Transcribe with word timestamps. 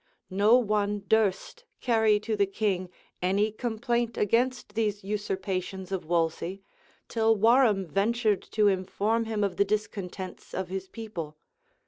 No 0.31 0.57
one 0.57 1.03
durst 1.07 1.63
carry 1.79 2.19
to 2.21 2.35
the 2.35 2.47
king 2.47 2.89
any 3.21 3.51
complaint 3.51 4.17
against 4.17 4.73
these 4.73 5.03
usurpations 5.03 5.91
of 5.91 6.05
Wolsey, 6.07 6.63
till 7.07 7.35
Warham 7.35 7.85
ventured 7.85 8.41
to 8.53 8.67
inform 8.67 9.25
him 9.25 9.43
of 9.43 9.57
the 9.57 9.63
discontents 9.65 10.55
of 10.55 10.69
his 10.69 10.87
people. 10.89 11.37